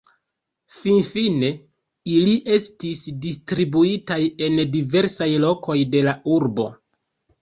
[0.75, 1.51] Finfine
[2.15, 6.67] ili estis distribuitaj en diversaj lokoj de la urbo.